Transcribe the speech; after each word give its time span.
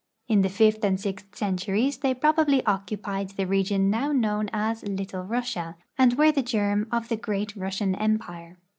In 0.27 0.41
the 0.41 0.49
fifth 0.49 0.83
and 0.83 0.99
sixth 0.99 1.35
centuries 1.35 1.97
they 1.99 2.15
prol) 2.15 2.39
ably 2.41 2.63
occu[)ied 2.63 3.35
the 3.35 3.45
region 3.45 3.91
now 3.91 4.11
known 4.11 4.49
as" 4.51 4.81
Little 4.83 5.21
Russia" 5.21 5.75
and 5.95 6.17
were 6.17 6.31
the 6.31 6.41
germ 6.41 6.87
of 6.91 7.07
the 7.07 7.17
great 7.17 7.55
Russian 7.55 7.93
empire. 7.93 8.57